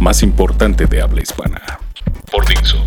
más 0.00 0.22
importante 0.22 0.86
de 0.86 1.02
habla 1.02 1.22
hispana. 1.22 1.60
Por 2.30 2.46
Dixo. 2.46 2.78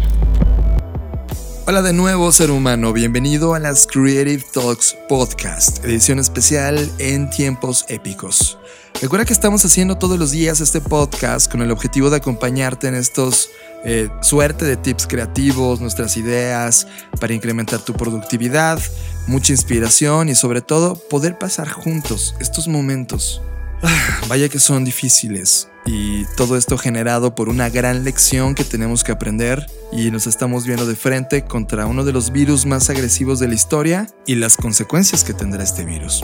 Hola 1.67 1.81
de 1.81 1.93
nuevo, 1.93 2.31
ser 2.31 2.51
humano. 2.51 2.91
Bienvenido 2.93 3.53
a 3.53 3.59
las 3.59 3.85
Creative 3.85 4.43
Talks 4.53 4.97
Podcast, 5.07 5.83
edición 5.85 6.19
especial 6.19 6.89
en 6.99 7.29
tiempos 7.29 7.85
épicos. 7.87 8.57
Recuerda 9.01 9.25
que 9.25 9.33
estamos 9.33 9.63
haciendo 9.63 9.97
todos 9.97 10.17
los 10.17 10.31
días 10.31 10.59
este 10.59 10.81
podcast 10.81 11.51
con 11.51 11.61
el 11.61 11.71
objetivo 11.71 12.09
de 12.09 12.17
acompañarte 12.17 12.87
en 12.87 12.95
estos 12.95 13.49
eh, 13.83 14.09
suerte 14.21 14.65
de 14.65 14.75
tips 14.77 15.07
creativos, 15.07 15.81
nuestras 15.81 16.17
ideas 16.17 16.87
para 17.19 17.33
incrementar 17.33 17.79
tu 17.79 17.93
productividad, 17.93 18.79
mucha 19.27 19.53
inspiración 19.53 20.29
y 20.29 20.35
sobre 20.35 20.61
todo 20.61 20.95
poder 20.95 21.37
pasar 21.37 21.69
juntos 21.69 22.35
estos 22.39 22.67
momentos. 22.67 23.41
Ah, 23.83 24.21
vaya 24.27 24.49
que 24.49 24.59
son 24.59 24.85
difíciles 24.85 25.67
y 25.85 26.25
todo 26.37 26.55
esto 26.57 26.77
generado 26.77 27.33
por 27.33 27.49
una 27.49 27.69
gran 27.69 28.03
lección 28.03 28.53
que 28.53 28.63
tenemos 28.63 29.03
que 29.03 29.11
aprender 29.11 29.65
y 29.91 30.11
nos 30.11 30.27
estamos 30.27 30.65
viendo 30.65 30.85
de 30.85 30.95
frente 30.95 31.43
contra 31.43 31.87
uno 31.87 32.03
de 32.03 32.13
los 32.13 32.31
virus 32.31 32.65
más 32.65 32.89
agresivos 32.89 33.39
de 33.39 33.47
la 33.47 33.55
historia 33.55 34.07
y 34.27 34.35
las 34.35 34.57
consecuencias 34.57 35.23
que 35.23 35.33
tendrá 35.33 35.63
este 35.63 35.83
virus. 35.83 36.21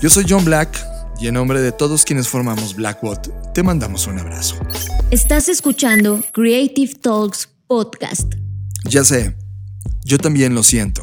Yo 0.00 0.08
soy 0.08 0.24
John 0.28 0.44
Black 0.44 0.82
y 1.20 1.26
en 1.26 1.34
nombre 1.34 1.60
de 1.60 1.72
todos 1.72 2.04
quienes 2.04 2.28
formamos 2.28 2.74
Blackbot, 2.74 3.52
te 3.52 3.62
mandamos 3.62 4.06
un 4.06 4.18
abrazo. 4.18 4.56
Estás 5.10 5.48
escuchando 5.48 6.22
Creative 6.32 6.94
Talks 6.94 7.48
Podcast. 7.66 8.34
Ya 8.84 9.04
sé, 9.04 9.36
yo 10.04 10.18
también 10.18 10.54
lo 10.54 10.62
siento. 10.62 11.02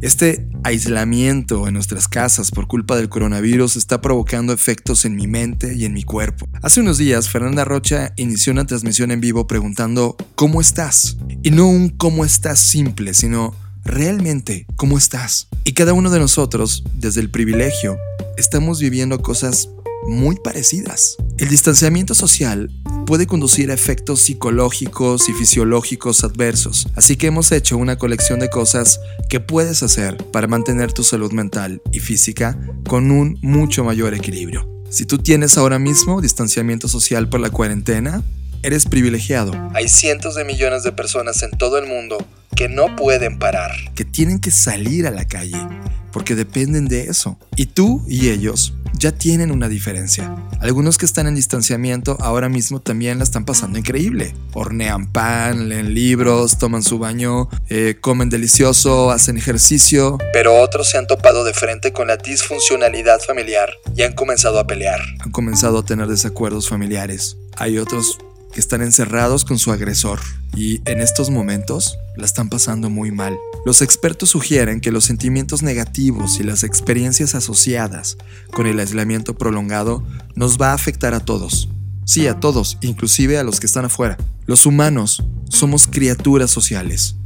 Este 0.00 0.48
aislamiento 0.62 1.66
en 1.66 1.74
nuestras 1.74 2.06
casas 2.06 2.52
por 2.52 2.68
culpa 2.68 2.94
del 2.96 3.08
coronavirus 3.08 3.74
está 3.74 4.00
provocando 4.00 4.52
efectos 4.52 5.04
en 5.04 5.16
mi 5.16 5.26
mente 5.26 5.74
y 5.74 5.86
en 5.86 5.92
mi 5.92 6.04
cuerpo. 6.04 6.48
Hace 6.62 6.80
unos 6.80 6.98
días, 6.98 7.28
Fernanda 7.28 7.64
Rocha 7.64 8.12
inició 8.16 8.52
una 8.52 8.64
transmisión 8.64 9.10
en 9.10 9.20
vivo 9.20 9.48
preguntando 9.48 10.16
¿cómo 10.36 10.60
estás? 10.60 11.16
Y 11.42 11.50
no 11.50 11.66
un 11.66 11.88
cómo 11.88 12.24
estás 12.24 12.60
simple, 12.60 13.12
sino 13.12 13.56
realmente 13.84 14.66
cómo 14.76 14.98
estás. 14.98 15.48
Y 15.64 15.72
cada 15.72 15.94
uno 15.94 16.10
de 16.10 16.20
nosotros, 16.20 16.84
desde 16.94 17.20
el 17.20 17.30
privilegio, 17.30 17.96
estamos 18.36 18.78
viviendo 18.78 19.20
cosas 19.20 19.68
muy 20.06 20.36
parecidas. 20.36 21.16
El 21.38 21.48
distanciamiento 21.48 22.14
social 22.14 22.70
puede 23.08 23.26
conducir 23.26 23.70
a 23.70 23.74
efectos 23.74 24.20
psicológicos 24.20 25.30
y 25.30 25.32
fisiológicos 25.32 26.24
adversos, 26.24 26.88
así 26.94 27.16
que 27.16 27.28
hemos 27.28 27.52
hecho 27.52 27.78
una 27.78 27.96
colección 27.96 28.38
de 28.38 28.50
cosas 28.50 29.00
que 29.30 29.40
puedes 29.40 29.82
hacer 29.82 30.18
para 30.30 30.46
mantener 30.46 30.92
tu 30.92 31.02
salud 31.02 31.32
mental 31.32 31.80
y 31.90 32.00
física 32.00 32.60
con 32.86 33.10
un 33.10 33.38
mucho 33.40 33.82
mayor 33.82 34.12
equilibrio. 34.12 34.68
Si 34.90 35.06
tú 35.06 35.16
tienes 35.16 35.56
ahora 35.56 35.78
mismo 35.78 36.20
distanciamiento 36.20 36.86
social 36.86 37.30
por 37.30 37.40
la 37.40 37.48
cuarentena, 37.48 38.22
eres 38.62 38.84
privilegiado. 38.84 39.52
Hay 39.72 39.88
cientos 39.88 40.34
de 40.34 40.44
millones 40.44 40.82
de 40.82 40.92
personas 40.92 41.42
en 41.42 41.52
todo 41.52 41.78
el 41.78 41.86
mundo 41.86 42.18
que 42.58 42.68
no 42.68 42.96
pueden 42.96 43.38
parar, 43.38 43.70
que 43.94 44.04
tienen 44.04 44.40
que 44.40 44.50
salir 44.50 45.06
a 45.06 45.12
la 45.12 45.28
calle, 45.28 45.64
porque 46.12 46.34
dependen 46.34 46.88
de 46.88 47.02
eso. 47.02 47.38
Y 47.54 47.66
tú 47.66 48.04
y 48.08 48.30
ellos 48.30 48.74
ya 48.94 49.12
tienen 49.12 49.52
una 49.52 49.68
diferencia. 49.68 50.34
Algunos 50.60 50.98
que 50.98 51.06
están 51.06 51.28
en 51.28 51.36
distanciamiento 51.36 52.16
ahora 52.20 52.48
mismo 52.48 52.80
también 52.80 53.18
la 53.18 53.22
están 53.22 53.44
pasando 53.44 53.78
increíble. 53.78 54.34
Hornean 54.54 55.12
pan, 55.12 55.68
leen 55.68 55.94
libros, 55.94 56.58
toman 56.58 56.82
su 56.82 56.98
baño, 56.98 57.48
eh, 57.68 57.96
comen 58.00 58.28
delicioso, 58.28 59.12
hacen 59.12 59.38
ejercicio. 59.38 60.18
Pero 60.32 60.60
otros 60.60 60.90
se 60.90 60.98
han 60.98 61.06
topado 61.06 61.44
de 61.44 61.52
frente 61.52 61.92
con 61.92 62.08
la 62.08 62.16
disfuncionalidad 62.16 63.20
familiar 63.20 63.70
y 63.94 64.02
han 64.02 64.14
comenzado 64.14 64.58
a 64.58 64.66
pelear. 64.66 64.98
Han 65.20 65.30
comenzado 65.30 65.78
a 65.78 65.84
tener 65.84 66.08
desacuerdos 66.08 66.68
familiares. 66.68 67.36
Hay 67.56 67.78
otros 67.78 68.18
que 68.52 68.60
están 68.60 68.82
encerrados 68.82 69.44
con 69.44 69.58
su 69.58 69.72
agresor 69.72 70.20
y 70.56 70.80
en 70.90 71.00
estos 71.00 71.30
momentos 71.30 71.98
la 72.16 72.24
están 72.24 72.48
pasando 72.48 72.90
muy 72.90 73.10
mal. 73.10 73.36
Los 73.64 73.82
expertos 73.82 74.30
sugieren 74.30 74.80
que 74.80 74.92
los 74.92 75.04
sentimientos 75.04 75.62
negativos 75.62 76.40
y 76.40 76.42
las 76.42 76.64
experiencias 76.64 77.34
asociadas 77.34 78.16
con 78.52 78.66
el 78.66 78.80
aislamiento 78.80 79.36
prolongado 79.36 80.02
nos 80.34 80.58
va 80.58 80.70
a 80.70 80.74
afectar 80.74 81.14
a 81.14 81.20
todos. 81.20 81.68
Sí, 82.04 82.26
a 82.26 82.40
todos, 82.40 82.78
inclusive 82.80 83.38
a 83.38 83.44
los 83.44 83.60
que 83.60 83.66
están 83.66 83.84
afuera. 83.84 84.16
Los 84.46 84.64
humanos 84.64 85.22
somos 85.50 85.86
criaturas 85.86 86.50
sociales 86.50 87.16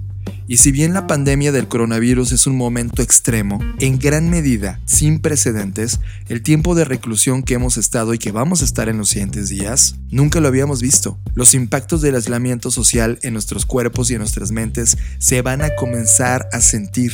y 0.48 0.58
si 0.58 0.72
bien 0.72 0.92
la 0.92 1.06
pandemia 1.06 1.52
del 1.52 1.68
coronavirus 1.68 2.32
es 2.32 2.46
un 2.46 2.56
momento 2.56 3.00
extremo, 3.00 3.58
en 3.78 3.98
gran 3.98 4.28
medida 4.28 4.80
sin 4.84 5.20
precedentes, 5.20 6.00
el 6.28 6.42
tiempo 6.42 6.74
de 6.74 6.84
reclusión 6.84 7.42
que 7.42 7.54
hemos 7.54 7.76
estado 7.76 8.12
y 8.12 8.18
que 8.18 8.32
vamos 8.32 8.60
a 8.60 8.64
estar 8.64 8.88
en 8.88 8.98
los 8.98 9.08
siguientes 9.08 9.48
días, 9.48 9.96
nunca 10.10 10.40
lo 10.40 10.48
habíamos 10.48 10.82
visto. 10.82 11.18
Los 11.34 11.54
impactos 11.54 12.02
del 12.02 12.16
aislamiento 12.16 12.70
social 12.70 13.18
en 13.22 13.32
nuestros 13.32 13.64
cuerpos 13.64 14.10
y 14.10 14.14
en 14.14 14.18
nuestras 14.18 14.50
mentes 14.50 14.98
se 15.18 15.42
van 15.42 15.62
a 15.62 15.74
comenzar 15.74 16.48
a 16.52 16.60
sentir. 16.60 17.12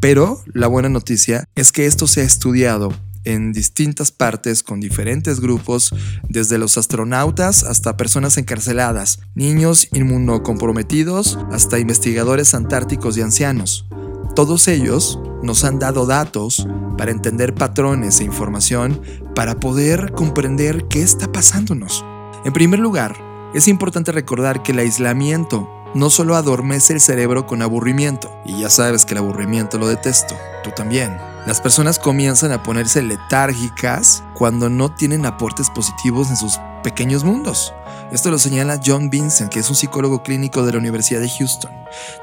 Pero 0.00 0.42
la 0.54 0.68
buena 0.68 0.88
noticia 0.88 1.44
es 1.56 1.72
que 1.72 1.86
esto 1.86 2.06
se 2.06 2.20
ha 2.20 2.24
estudiado 2.24 2.94
en 3.28 3.52
distintas 3.52 4.10
partes 4.10 4.62
con 4.62 4.80
diferentes 4.80 5.40
grupos, 5.40 5.94
desde 6.28 6.56
los 6.56 6.78
astronautas 6.78 7.62
hasta 7.62 7.96
personas 7.96 8.38
encarceladas, 8.38 9.20
niños 9.34 9.88
inmunocomprometidos 9.92 11.38
hasta 11.52 11.78
investigadores 11.78 12.54
antárticos 12.54 13.18
y 13.18 13.22
ancianos. 13.22 13.86
Todos 14.34 14.66
ellos 14.66 15.20
nos 15.42 15.64
han 15.64 15.78
dado 15.78 16.06
datos 16.06 16.66
para 16.96 17.10
entender 17.10 17.54
patrones 17.54 18.20
e 18.20 18.24
información 18.24 19.00
para 19.34 19.60
poder 19.60 20.12
comprender 20.12 20.86
qué 20.88 21.02
está 21.02 21.30
pasándonos. 21.30 22.04
En 22.44 22.52
primer 22.54 22.80
lugar, 22.80 23.14
es 23.54 23.68
importante 23.68 24.10
recordar 24.10 24.62
que 24.62 24.72
el 24.72 24.78
aislamiento 24.78 25.68
no 25.94 26.08
solo 26.08 26.34
adormece 26.34 26.94
el 26.94 27.00
cerebro 27.00 27.46
con 27.46 27.62
aburrimiento, 27.62 28.30
y 28.46 28.60
ya 28.60 28.70
sabes 28.70 29.04
que 29.04 29.14
el 29.14 29.18
aburrimiento 29.18 29.78
lo 29.78 29.88
detesto, 29.88 30.34
tú 30.62 30.70
también. 30.70 31.27
Las 31.46 31.60
personas 31.60 31.98
comienzan 31.98 32.52
a 32.52 32.62
ponerse 32.62 33.02
letárgicas 33.02 34.22
cuando 34.34 34.68
no 34.68 34.94
tienen 34.94 35.24
aportes 35.24 35.70
positivos 35.70 36.28
en 36.30 36.36
sus 36.36 36.58
pequeños 36.82 37.24
mundos. 37.24 37.72
Esto 38.12 38.30
lo 38.30 38.38
señala 38.38 38.80
John 38.84 39.10
Vincent, 39.10 39.50
que 39.50 39.60
es 39.60 39.68
un 39.68 39.76
psicólogo 39.76 40.22
clínico 40.22 40.64
de 40.64 40.72
la 40.72 40.78
Universidad 40.78 41.20
de 41.20 41.28
Houston. 41.28 41.70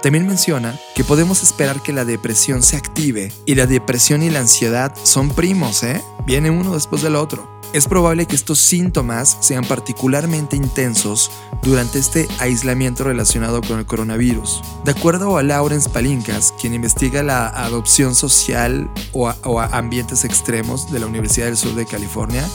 También 0.01 0.27
menciona 0.27 0.75
que 0.95 1.03
podemos 1.03 1.43
esperar 1.43 1.81
que 1.81 1.93
la 1.93 2.05
depresión 2.05 2.63
se 2.63 2.75
active 2.75 3.31
y 3.45 3.55
la 3.55 3.67
depresión 3.67 4.23
y 4.23 4.29
la 4.29 4.39
ansiedad 4.39 4.93
son 5.03 5.29
primos, 5.29 5.83
¿eh? 5.83 6.03
Viene 6.25 6.49
uno 6.49 6.73
después 6.73 7.01
del 7.01 7.15
otro. 7.15 7.54
Es 7.73 7.87
probable 7.87 8.25
que 8.25 8.35
estos 8.35 8.59
síntomas 8.59 9.37
sean 9.41 9.65
particularmente 9.65 10.55
intensos 10.55 11.31
durante 11.61 11.99
este 11.99 12.27
aislamiento 12.39 13.03
relacionado 13.03 13.61
con 13.61 13.79
el 13.79 13.85
coronavirus. 13.85 14.61
De 14.85 14.91
acuerdo 14.91 15.37
a 15.37 15.43
Lawrence 15.43 15.89
Palinkas, 15.89 16.53
quien 16.59 16.73
investiga 16.73 17.23
la 17.23 17.47
adopción 17.47 18.15
social 18.15 18.89
o, 19.11 19.59
ambientes 19.59 20.23
extremos 20.23 20.91
de 20.91 20.99
la 20.99 21.07
Universidad 21.07 21.47
del 21.47 21.57
Sur 21.57 21.75
de 21.75 21.85
California, 21.85 22.47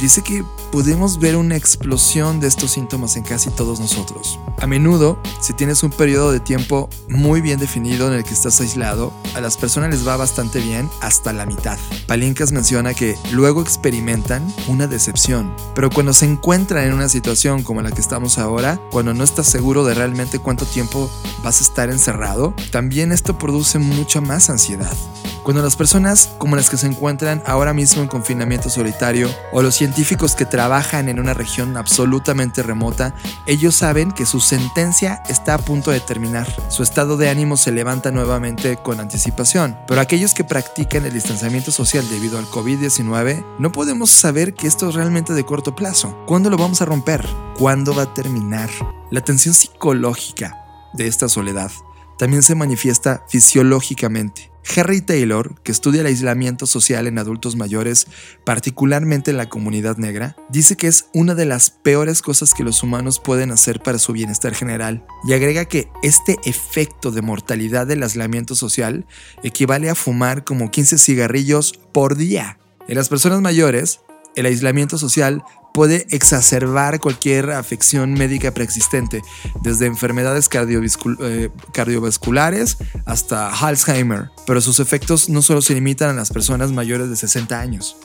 dice 0.00 0.22
que 0.22 0.44
podemos 0.70 1.18
ver 1.18 1.36
una 1.36 1.56
explosión 1.56 2.38
de 2.38 2.46
estos 2.46 2.72
síntomas 2.72 3.16
en 3.16 3.24
casi 3.24 3.50
todos 3.50 3.80
nosotros. 3.80 4.38
A 4.60 4.66
menudo, 4.66 5.18
si 5.40 5.52
tienes 5.52 5.82
un 5.82 5.90
periodo 5.90 6.32
de 6.32 6.40
tiempo 6.40 6.88
muy 7.08 7.40
bien 7.40 7.58
definido 7.58 8.08
en 8.08 8.14
el 8.14 8.24
que 8.24 8.34
estás 8.34 8.60
aislado, 8.60 9.12
a 9.34 9.40
las 9.40 9.56
personas 9.56 9.90
les 9.90 10.06
va 10.06 10.16
bastante 10.16 10.60
bien 10.60 10.88
hasta 11.00 11.32
la 11.32 11.46
mitad. 11.46 11.78
Palinkas 12.06 12.52
menciona 12.52 12.94
que 12.94 13.16
luego 13.32 13.62
experimentan 13.62 14.46
una 14.68 14.86
decepción, 14.86 15.54
pero 15.74 15.90
cuando 15.90 16.12
se 16.12 16.26
encuentran 16.26 16.84
en 16.84 16.94
una 16.94 17.08
situación 17.08 17.62
como 17.62 17.82
la 17.82 17.90
que 17.90 18.00
estamos 18.00 18.38
ahora, 18.38 18.80
cuando 18.90 19.14
no 19.14 19.24
estás 19.24 19.46
seguro 19.46 19.84
de 19.84 19.94
realmente 19.94 20.38
cuánto 20.38 20.66
tiempo 20.66 21.10
vas 21.42 21.60
a 21.60 21.64
estar 21.64 21.90
encerrado, 21.90 22.54
también 22.70 23.12
esto 23.12 23.38
produce 23.38 23.78
mucha 23.78 24.20
más 24.20 24.50
ansiedad. 24.50 24.96
Cuando 25.42 25.62
las 25.62 25.76
personas 25.76 26.30
como 26.38 26.56
las 26.56 26.68
que 26.68 26.76
se 26.76 26.86
encuentran 26.86 27.42
ahora 27.46 27.72
mismo 27.72 28.02
en 28.02 28.08
confinamiento 28.08 28.68
solitario 28.68 29.28
o 29.52 29.62
los 29.62 29.74
científicos 29.74 30.34
que 30.34 30.44
trabajan 30.44 31.08
en 31.08 31.18
una 31.18 31.34
región 31.34 31.76
absolutamente 31.76 32.62
remota, 32.62 33.14
ellos 33.46 33.74
saben 33.74 34.12
que 34.12 34.26
su 34.26 34.40
sentencia 34.40 35.22
está 35.28 35.54
a 35.54 35.58
punto 35.58 35.90
de 35.90 36.00
terminar. 36.00 36.46
Su 36.68 36.82
estado 36.82 37.16
de 37.16 37.30
ánimo 37.30 37.56
se 37.56 37.72
levanta 37.72 38.10
nuevamente 38.10 38.76
con 38.76 39.00
anticipación. 39.00 39.78
Pero 39.86 40.00
aquellos 40.00 40.34
que 40.34 40.44
practican 40.44 41.04
el 41.04 41.12
distanciamiento 41.12 41.72
social 41.72 42.08
debido 42.08 42.38
al 42.38 42.46
COVID-19, 42.46 43.44
no 43.58 43.72
podemos 43.72 44.10
saber 44.10 44.54
que 44.54 44.66
esto 44.66 44.88
es 44.88 44.94
realmente 44.94 45.32
de 45.32 45.44
corto 45.44 45.74
plazo. 45.74 46.16
¿Cuándo 46.26 46.50
lo 46.50 46.56
vamos 46.56 46.82
a 46.82 46.84
romper? 46.84 47.26
¿Cuándo 47.58 47.94
va 47.94 48.02
a 48.02 48.14
terminar? 48.14 48.70
La 49.10 49.22
tensión 49.22 49.54
psicológica 49.54 50.56
de 50.92 51.06
esta 51.06 51.28
soledad 51.28 51.70
también 52.18 52.42
se 52.42 52.54
manifiesta 52.54 53.24
fisiológicamente. 53.28 54.49
Harry 54.76 55.00
Taylor, 55.00 55.60
que 55.62 55.72
estudia 55.72 56.02
el 56.02 56.06
aislamiento 56.06 56.66
social 56.66 57.06
en 57.06 57.18
adultos 57.18 57.56
mayores, 57.56 58.06
particularmente 58.44 59.30
en 59.30 59.36
la 59.36 59.48
comunidad 59.48 59.96
negra, 59.96 60.36
dice 60.48 60.76
que 60.76 60.86
es 60.86 61.06
una 61.12 61.34
de 61.34 61.46
las 61.46 61.70
peores 61.70 62.22
cosas 62.22 62.54
que 62.54 62.62
los 62.62 62.82
humanos 62.82 63.18
pueden 63.18 63.50
hacer 63.50 63.80
para 63.80 63.98
su 63.98 64.12
bienestar 64.12 64.54
general, 64.54 65.04
y 65.26 65.32
agrega 65.32 65.64
que 65.64 65.88
este 66.02 66.36
efecto 66.44 67.10
de 67.10 67.22
mortalidad 67.22 67.86
del 67.86 68.02
aislamiento 68.02 68.54
social 68.54 69.06
equivale 69.42 69.90
a 69.90 69.94
fumar 69.94 70.44
como 70.44 70.70
15 70.70 70.98
cigarrillos 70.98 71.72
por 71.92 72.16
día. 72.16 72.58
En 72.88 72.96
las 72.96 73.08
personas 73.08 73.40
mayores, 73.40 74.00
el 74.36 74.46
aislamiento 74.46 74.98
social 74.98 75.42
puede 75.72 76.06
exacerbar 76.10 77.00
cualquier 77.00 77.50
afección 77.50 78.14
médica 78.14 78.52
preexistente, 78.52 79.22
desde 79.62 79.86
enfermedades 79.86 80.48
eh, 80.52 81.50
cardiovasculares 81.72 82.78
hasta 83.06 83.48
Alzheimer, 83.48 84.30
pero 84.46 84.60
sus 84.60 84.80
efectos 84.80 85.28
no 85.28 85.42
solo 85.42 85.62
se 85.62 85.74
limitan 85.74 86.10
a 86.10 86.14
las 86.14 86.30
personas 86.30 86.72
mayores 86.72 87.08
de 87.08 87.16
60 87.16 87.58
años. 87.58 87.96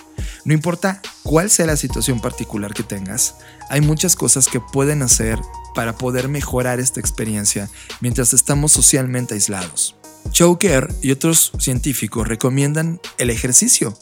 No 0.43 0.53
importa 0.53 1.01
cuál 1.23 1.49
sea 1.49 1.65
la 1.65 1.77
situación 1.77 2.21
particular 2.21 2.73
que 2.73 2.83
tengas, 2.83 3.35
hay 3.69 3.81
muchas 3.81 4.15
cosas 4.15 4.47
que 4.47 4.59
pueden 4.59 5.01
hacer 5.01 5.39
para 5.73 5.97
poder 5.97 6.29
mejorar 6.29 6.79
esta 6.79 6.99
experiencia 6.99 7.69
mientras 7.99 8.33
estamos 8.33 8.71
socialmente 8.71 9.33
aislados. 9.33 9.95
Choker 10.31 10.93
y 11.01 11.11
otros 11.11 11.51
científicos 11.59 12.27
recomiendan 12.27 12.99
el 13.17 13.29
ejercicio 13.29 13.95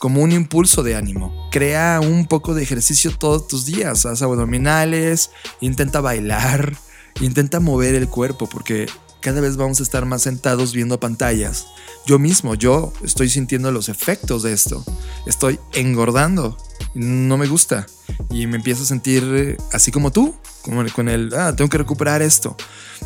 como 0.00 0.22
un 0.22 0.32
impulso 0.32 0.82
de 0.82 0.96
ánimo. 0.96 1.48
Crea 1.50 2.00
un 2.02 2.26
poco 2.26 2.54
de 2.54 2.62
ejercicio 2.62 3.16
todos 3.16 3.46
tus 3.46 3.66
días, 3.66 4.06
haz 4.06 4.22
abdominales, 4.22 5.30
intenta 5.60 6.00
bailar, 6.00 6.74
intenta 7.20 7.60
mover 7.60 7.94
el 7.94 8.08
cuerpo 8.08 8.48
porque 8.48 8.86
cada 9.20 9.42
vez 9.42 9.58
vamos 9.58 9.78
a 9.78 9.82
estar 9.82 10.06
más 10.06 10.22
sentados 10.22 10.72
viendo 10.72 10.98
pantallas. 10.98 11.66
Yo 12.06 12.18
mismo, 12.18 12.54
yo 12.54 12.94
estoy 13.04 13.28
sintiendo 13.28 13.70
los 13.72 13.90
efectos 13.90 14.42
de 14.42 14.54
esto. 14.54 14.82
Estoy 15.26 15.60
engordando. 15.74 16.56
No 16.94 17.36
me 17.36 17.46
gusta. 17.46 17.86
Y 18.30 18.46
me 18.46 18.56
empiezo 18.56 18.84
a 18.84 18.86
sentir 18.86 19.22
eh, 19.34 19.56
así 19.74 19.92
como 19.92 20.10
tú, 20.10 20.34
como 20.62 20.82
con 20.94 21.10
el, 21.10 21.34
ah, 21.34 21.54
tengo 21.54 21.68
que 21.68 21.76
recuperar 21.76 22.22
esto. 22.22 22.56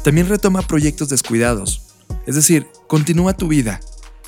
También 0.04 0.28
retoma 0.28 0.62
proyectos 0.62 1.08
descuidados. 1.08 1.82
Es 2.24 2.36
decir, 2.36 2.68
continúa 2.86 3.36
tu 3.36 3.48
vida, 3.48 3.80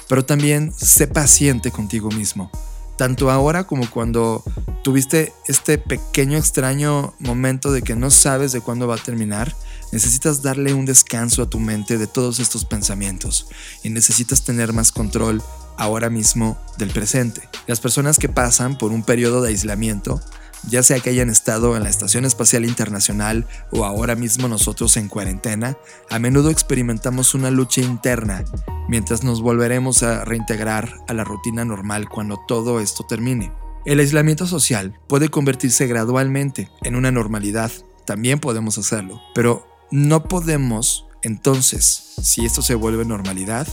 pero 0.09 0.25
también 0.25 0.73
sé 0.77 1.07
paciente 1.07 1.71
contigo 1.71 2.11
mismo. 2.11 2.51
Tanto 2.97 3.31
ahora 3.31 3.65
como 3.65 3.91
cuando 3.91 4.43
tuviste 4.83 5.35
este 5.49 5.77
pequeño 5.77 6.39
extraño 6.39 7.15
momento 7.19 7.71
de 7.71 7.83
que 7.83 7.95
no 7.95 8.11
sabes 8.11 8.53
de 8.53 8.63
cuándo 8.63 8.89
va 8.89 8.95
a 8.95 9.03
terminar, 9.03 9.55
necesitas 9.93 10.43
darle 10.43 10.73
un 10.73 10.87
descanso 10.87 11.43
a 11.43 11.51
tu 11.51 11.61
mente 11.61 11.99
de 11.99 12.07
todos 12.07 12.41
estos 12.41 12.65
pensamientos 12.65 13.49
y 13.83 13.91
necesitas 13.91 14.45
tener 14.45 14.73
más 14.73 14.93
control 14.93 15.43
ahora 15.77 16.09
mismo 16.09 16.59
del 16.79 16.91
presente. 16.91 17.43
Las 17.67 17.81
personas 17.81 18.19
que 18.19 18.31
pasan 18.31 18.79
por 18.79 18.93
un 18.93 19.03
periodo 19.03 19.43
de 19.43 19.51
aislamiento 19.51 20.23
ya 20.69 20.83
sea 20.83 21.01
que 21.01 21.11
hayan 21.11 21.29
estado 21.31 21.77
en 21.77 21.85
la 21.85 21.91
Estación 21.91 22.25
Espacial 22.25 22.65
Internacional 22.65 23.47
o 23.71 23.85
ahora 23.85 24.17
mismo 24.17 24.49
nosotros 24.49 24.97
en 24.97 25.09
cuarentena, 25.09 25.77
a 26.11 26.19
menudo 26.19 26.51
experimentamos 26.51 27.35
una 27.35 27.51
lucha 27.51 27.83
interna 27.83 28.43
mientras 28.89 29.25
nos 29.25 29.43
volveremos 29.43 30.03
a 30.03 30.25
reintegrar 30.25 30.95
a 31.09 31.15
la 31.15 31.25
rutina 31.25 31.65
normal 31.65 32.09
cuando 32.09 32.39
todo 32.47 32.81
esto 32.81 33.05
termine. 33.05 33.53
El 33.85 34.01
aislamiento 34.01 34.47
social 34.47 34.99
puede 35.09 35.29
convertirse 35.29 35.87
gradualmente 35.87 36.71
en 36.83 36.97
una 36.97 37.11
normalidad, 37.11 37.71
también 38.05 38.39
podemos 38.39 38.79
hacerlo, 38.79 39.21
pero 39.35 39.67
no 39.91 40.25
podemos 40.25 41.07
entonces, 41.23 42.15
si 42.23 42.45
esto 42.45 42.63
se 42.63 42.75
vuelve 42.75 43.05
normalidad, 43.05 43.67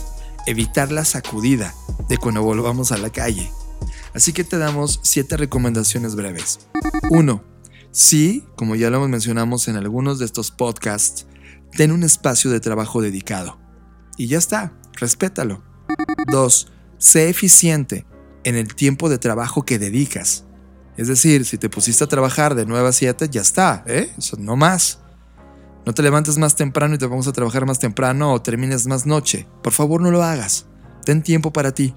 evitar 0.46 0.90
la 0.90 1.04
sacudida 1.04 1.74
de 2.08 2.18
cuando 2.18 2.42
volvamos 2.42 2.92
a 2.92 2.96
la 2.98 3.10
calle 3.10 3.50
Así 4.14 4.32
que 4.32 4.44
te 4.44 4.58
damos 4.58 5.00
7 5.02 5.36
recomendaciones 5.36 6.14
breves. 6.14 6.60
1. 7.10 7.44
Sí, 7.90 8.44
como 8.56 8.76
ya 8.76 8.88
lo 8.88 9.06
mencionamos 9.08 9.66
en 9.66 9.76
algunos 9.76 10.20
de 10.20 10.24
estos 10.24 10.52
podcasts, 10.52 11.26
ten 11.72 11.90
un 11.90 12.04
espacio 12.04 12.50
de 12.50 12.60
trabajo 12.60 13.02
dedicado. 13.02 13.58
Y 14.16 14.28
ya 14.28 14.38
está, 14.38 14.72
respétalo. 14.98 15.62
2. 16.30 16.68
Sé 16.98 17.28
eficiente 17.28 18.06
en 18.44 18.56
el 18.56 18.74
tiempo 18.74 19.08
de 19.08 19.18
trabajo 19.18 19.64
que 19.64 19.78
dedicas. 19.78 20.44
Es 20.96 21.08
decir, 21.08 21.44
si 21.44 21.58
te 21.58 21.68
pusiste 21.68 22.04
a 22.04 22.08
trabajar 22.08 22.54
de 22.54 22.66
9 22.66 22.88
a 22.88 22.92
7, 22.92 23.28
ya 23.30 23.40
está, 23.40 23.84
¿eh? 23.86 24.12
Eso, 24.16 24.36
no 24.38 24.56
más. 24.56 25.00
No 25.84 25.92
te 25.92 26.02
levantes 26.02 26.38
más 26.38 26.56
temprano 26.56 26.94
y 26.94 26.98
te 26.98 27.06
vamos 27.06 27.28
a 27.28 27.32
trabajar 27.32 27.66
más 27.66 27.78
temprano 27.78 28.32
o 28.32 28.40
termines 28.40 28.86
más 28.86 29.04
noche. 29.06 29.46
Por 29.62 29.72
favor, 29.72 30.00
no 30.00 30.10
lo 30.10 30.22
hagas. 30.22 30.66
Ten 31.04 31.22
tiempo 31.22 31.52
para 31.52 31.72
ti. 31.72 31.94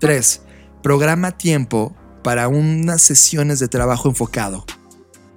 3 0.00 0.42
programa 0.84 1.32
tiempo 1.32 1.96
para 2.22 2.46
unas 2.46 3.00
sesiones 3.00 3.58
de 3.58 3.68
trabajo 3.68 4.06
enfocado. 4.06 4.66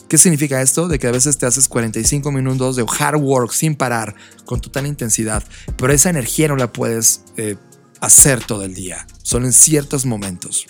¿Qué 0.09 0.17
significa 0.17 0.61
esto? 0.61 0.87
De 0.87 0.99
que 0.99 1.07
a 1.07 1.11
veces 1.11 1.37
te 1.37 1.45
haces 1.45 1.67
45 1.67 2.31
minutos 2.31 2.77
de 2.77 2.85
hard 2.97 3.17
work 3.21 3.51
sin 3.51 3.75
parar, 3.75 4.15
con 4.45 4.61
total 4.61 4.87
intensidad, 4.87 5.43
pero 5.77 5.91
esa 5.91 6.09
energía 6.09 6.47
no 6.47 6.55
la 6.55 6.71
puedes 6.71 7.23
eh, 7.35 7.57
hacer 7.99 8.43
todo 8.43 8.63
el 8.63 8.73
día, 8.73 9.05
solo 9.21 9.45
en 9.45 9.53
ciertos 9.53 10.05
momentos. 10.05 10.67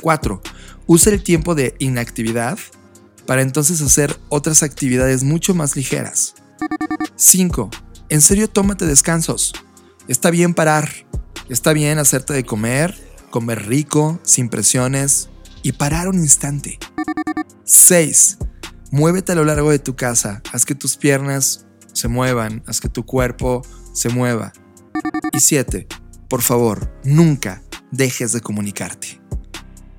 4. 0.00 0.42
Usa 0.86 1.12
el 1.12 1.22
tiempo 1.22 1.54
de 1.54 1.74
inactividad 1.78 2.58
para 3.26 3.42
entonces 3.42 3.82
hacer 3.82 4.18
otras 4.30 4.62
actividades 4.62 5.24
mucho 5.24 5.54
más 5.54 5.76
ligeras. 5.76 6.34
5. 7.16 7.68
En 8.08 8.22
serio, 8.22 8.48
tómate 8.48 8.86
descansos. 8.86 9.52
Está 10.06 10.30
bien 10.30 10.54
parar, 10.54 10.90
está 11.50 11.74
bien 11.74 11.98
hacerte 11.98 12.32
de 12.32 12.44
comer, 12.44 12.96
comer 13.30 13.66
rico, 13.66 14.18
sin 14.22 14.48
presiones 14.48 15.28
y 15.62 15.72
parar 15.72 16.08
un 16.08 16.18
instante. 16.18 16.78
6. 17.68 18.38
Muévete 18.90 19.32
a 19.32 19.34
lo 19.34 19.44
largo 19.44 19.70
de 19.70 19.78
tu 19.78 19.94
casa, 19.94 20.40
haz 20.54 20.64
que 20.64 20.74
tus 20.74 20.96
piernas 20.96 21.66
se 21.92 22.08
muevan, 22.08 22.62
haz 22.66 22.80
que 22.80 22.88
tu 22.88 23.04
cuerpo 23.04 23.60
se 23.92 24.08
mueva. 24.08 24.54
Y 25.32 25.40
7. 25.40 25.86
Por 26.30 26.40
favor, 26.40 26.90
nunca 27.04 27.62
dejes 27.90 28.32
de 28.32 28.40
comunicarte. 28.40 29.20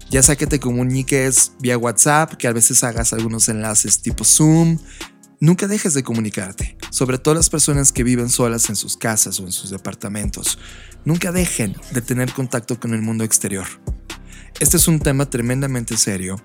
Ya 0.09 0.23
sea 0.23 0.35
que 0.35 0.47
te 0.47 0.59
comuniques 0.59 1.51
vía 1.59 1.77
WhatsApp, 1.77 2.33
que 2.33 2.47
a 2.47 2.53
veces 2.53 2.83
hagas 2.83 3.13
algunos 3.13 3.47
enlaces 3.49 4.01
tipo 4.01 4.23
Zoom, 4.23 4.79
nunca 5.39 5.67
dejes 5.67 5.93
de 5.93 6.01
comunicarte, 6.01 6.75
sobre 6.89 7.19
todo 7.19 7.35
las 7.35 7.51
personas 7.51 7.91
que 7.91 8.03
viven 8.03 8.29
solas 8.29 8.67
en 8.69 8.75
sus 8.75 8.97
casas 8.97 9.39
o 9.39 9.43
en 9.43 9.51
sus 9.51 9.69
departamentos. 9.69 10.57
Nunca 11.05 11.31
dejen 11.31 11.75
de 11.91 12.01
tener 12.01 12.33
contacto 12.33 12.79
con 12.79 12.95
el 12.95 13.03
mundo 13.03 13.23
exterior. 13.23 13.67
Este 14.59 14.77
es 14.77 14.87
un 14.87 14.99
tema 14.99 15.29
tremendamente 15.29 15.95
serio 15.97 16.41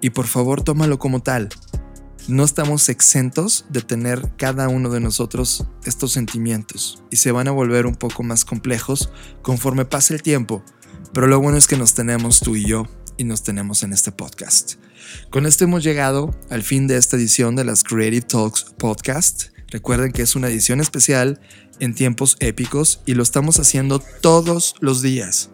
y 0.00 0.10
por 0.10 0.26
favor 0.26 0.62
tómalo 0.62 0.98
como 0.98 1.20
tal. 1.20 1.48
No 2.28 2.44
estamos 2.44 2.88
exentos 2.90 3.64
de 3.70 3.80
tener 3.80 4.32
cada 4.36 4.68
uno 4.68 4.90
de 4.90 5.00
nosotros 5.00 5.66
estos 5.84 6.12
sentimientos 6.12 7.02
y 7.10 7.16
se 7.16 7.32
van 7.32 7.48
a 7.48 7.52
volver 7.52 7.86
un 7.86 7.94
poco 7.94 8.22
más 8.22 8.44
complejos 8.44 9.10
conforme 9.40 9.86
pase 9.86 10.14
el 10.14 10.22
tiempo, 10.22 10.62
pero 11.14 11.26
lo 11.26 11.40
bueno 11.40 11.56
es 11.56 11.66
que 11.66 11.78
nos 11.78 11.94
tenemos 11.94 12.40
tú 12.40 12.54
y 12.54 12.66
yo 12.66 12.86
y 13.16 13.24
nos 13.24 13.42
tenemos 13.42 13.82
en 13.82 13.92
este 13.92 14.12
podcast. 14.12 14.74
Con 15.30 15.46
esto 15.46 15.64
hemos 15.64 15.82
llegado 15.82 16.38
al 16.50 16.62
fin 16.62 16.86
de 16.86 16.96
esta 16.96 17.16
edición 17.16 17.56
de 17.56 17.64
las 17.64 17.82
Creative 17.82 18.26
Talks 18.26 18.74
Podcast. 18.78 19.46
Recuerden 19.68 20.12
que 20.12 20.22
es 20.22 20.36
una 20.36 20.48
edición 20.48 20.80
especial 20.80 21.40
en 21.80 21.94
tiempos 21.94 22.36
épicos 22.40 23.00
y 23.06 23.14
lo 23.14 23.22
estamos 23.22 23.58
haciendo 23.58 24.00
todos 24.00 24.74
los 24.80 25.02
días. 25.02 25.50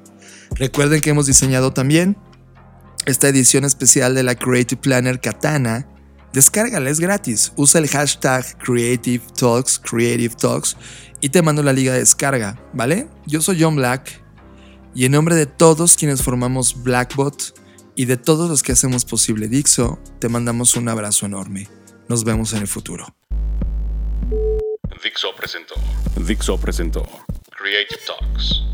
Recuerden 0.57 1.01
que 1.01 1.11
hemos 1.11 1.27
diseñado 1.27 1.73
también 1.73 2.17
esta 3.07 3.29
edición 3.29 3.65
especial 3.65 4.15
de 4.15 4.23
la 4.23 4.35
Creative 4.35 4.81
Planner 4.81 5.21
Katana. 5.21 5.87
Descárgala, 6.33 6.91
es 6.91 7.01
gratis. 7.01 7.53
Usa 7.57 7.81
el 7.81 7.89
hashtag 7.89 8.59
Creative 8.59 9.25
Talks, 9.39 9.79
Creative 9.79 10.35
Talks 10.35 10.77
y 11.21 11.29
te 11.29 11.43
mando 11.43 11.63
la 11.63 11.73
liga 11.73 11.93
de 11.93 12.01
descarga, 12.01 12.61
¿vale? 12.73 13.09
Yo 13.27 13.41
soy 13.41 13.63
John 13.63 13.77
Black 13.77 14.23
y 14.95 15.05
en 15.05 15.13
nombre 15.13 15.35
de 15.35 15.47
todos 15.47 15.97
quienes 15.97 16.23
formamos 16.23 16.83
Blackbot 16.83 17.59
y 17.97 18.07
de 18.07 18.17
todos 18.17 18.51
los 18.51 18.63
que 18.63 18.73
hacemos 18.73 19.05
posible 19.05 19.49
Dixo, 19.49 20.01
te 20.19 20.29
mandamos 20.29 20.75
un 20.77 20.89
abrazo 20.89 21.27
enorme. 21.27 21.69
Nos 22.09 22.25
vemos 22.25 22.53
en 22.53 22.61
el 22.61 22.69
futuro. 22.69 23.07
Dixo 25.03 25.35
presentó. 25.37 25.75
Dixo 26.17 26.59
presentó. 26.59 27.07
Creative 27.57 28.01
Talks. 28.07 28.74